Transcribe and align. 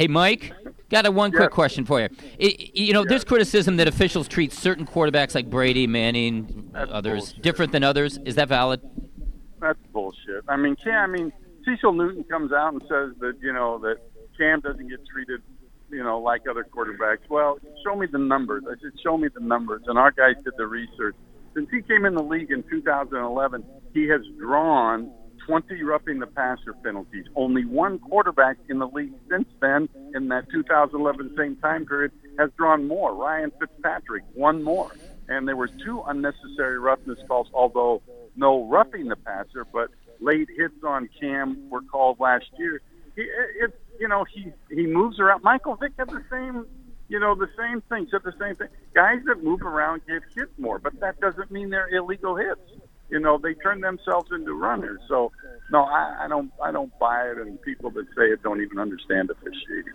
Hey, 0.00 0.08
Mike, 0.08 0.54
got 0.88 1.04
a 1.04 1.10
one 1.10 1.30
quick 1.30 1.50
question 1.50 1.84
for 1.84 2.00
you. 2.00 2.08
I- 2.40 2.70
you 2.72 2.94
know, 2.94 3.04
there's 3.04 3.22
criticism 3.22 3.76
that 3.76 3.86
officials 3.86 4.28
treat 4.28 4.50
certain 4.50 4.86
quarterbacks 4.86 5.34
like 5.34 5.50
Brady, 5.50 5.86
Manning, 5.86 6.70
That's 6.72 6.90
others 6.90 7.24
bullshit. 7.34 7.42
different 7.42 7.72
than 7.72 7.84
others. 7.84 8.16
Is 8.24 8.36
that 8.36 8.48
valid? 8.48 8.80
That's 9.60 9.78
bullshit. 9.92 10.42
I 10.48 10.56
mean, 10.56 10.74
Cam. 10.76 10.94
I 10.94 11.06
mean, 11.18 11.32
Cecil 11.66 11.92
Newton 11.92 12.24
comes 12.24 12.50
out 12.50 12.72
and 12.72 12.80
says 12.88 13.12
that 13.20 13.34
you 13.42 13.52
know 13.52 13.78
that 13.80 13.96
Cam 14.38 14.60
doesn't 14.60 14.88
get 14.88 15.00
treated, 15.12 15.42
you 15.90 16.02
know, 16.02 16.18
like 16.18 16.48
other 16.48 16.64
quarterbacks. 16.64 17.28
Well, 17.28 17.58
show 17.84 17.94
me 17.94 18.06
the 18.10 18.16
numbers. 18.16 18.64
I 18.66 18.80
said, 18.80 18.92
show 19.02 19.18
me 19.18 19.28
the 19.28 19.44
numbers, 19.44 19.82
and 19.86 19.98
our 19.98 20.12
guys 20.12 20.36
did 20.42 20.54
the 20.56 20.66
research. 20.66 21.14
Since 21.52 21.68
he 21.70 21.82
came 21.82 22.06
in 22.06 22.14
the 22.14 22.22
league 22.22 22.50
in 22.50 22.62
2011, 22.70 23.62
he 23.92 24.08
has 24.08 24.22
drawn 24.38 25.12
20 25.46 25.82
roughing 25.82 26.18
the 26.18 26.26
passer 26.26 26.72
penalties. 26.84 27.26
Only 27.34 27.64
one 27.64 27.98
quarterback 27.98 28.58
in 28.68 28.78
the 28.78 28.86
league 28.86 29.12
since 29.28 29.48
then, 29.60 29.88
in 30.14 30.28
that 30.28 30.48
2011 30.50 31.34
same 31.36 31.56
time 31.56 31.86
period, 31.86 32.12
has 32.38 32.50
drawn 32.56 32.86
more. 32.86 33.14
Ryan 33.14 33.52
Fitzpatrick, 33.58 34.24
one 34.34 34.62
more. 34.62 34.90
And 35.28 35.46
there 35.46 35.56
were 35.56 35.68
two 35.68 36.02
unnecessary 36.06 36.78
roughness 36.78 37.18
calls, 37.28 37.48
although 37.54 38.02
no 38.36 38.64
roughing 38.66 39.08
the 39.08 39.16
passer, 39.16 39.64
but 39.72 39.90
late 40.20 40.48
hits 40.56 40.82
on 40.84 41.08
Cam 41.20 41.68
were 41.70 41.82
called 41.82 42.20
last 42.20 42.46
year. 42.58 42.80
He, 43.16 43.22
it, 43.22 43.78
you 43.98 44.08
know, 44.08 44.24
he 44.24 44.52
he 44.70 44.86
moves 44.86 45.20
around. 45.20 45.42
Michael 45.42 45.76
Vick 45.76 45.92
had 45.98 46.08
the 46.08 46.24
same, 46.30 46.66
you 47.08 47.18
know, 47.18 47.34
the 47.34 47.48
same 47.56 47.80
thing. 47.82 48.08
Said 48.10 48.22
the 48.24 48.34
same 48.40 48.56
thing. 48.56 48.68
Guys 48.94 49.20
that 49.26 49.42
move 49.42 49.62
around 49.62 50.02
get 50.06 50.22
hit 50.34 50.48
more, 50.58 50.78
but 50.78 50.98
that 51.00 51.20
doesn't 51.20 51.50
mean 51.50 51.70
they're 51.70 51.88
illegal 51.88 52.36
hits. 52.36 52.60
You 53.10 53.20
know, 53.20 53.38
they 53.42 53.54
turn 53.54 53.80
themselves 53.80 54.30
into 54.32 54.52
runners. 54.54 55.00
So, 55.08 55.32
no, 55.70 55.84
I, 55.84 56.24
I 56.24 56.28
don't, 56.28 56.52
I 56.62 56.72
don't 56.72 56.92
buy 56.98 57.30
it. 57.30 57.38
And 57.38 57.60
people 57.62 57.90
that 57.92 58.06
say 58.16 58.26
it 58.26 58.42
don't 58.42 58.62
even 58.62 58.78
understand 58.78 59.30
officiating. 59.30 59.94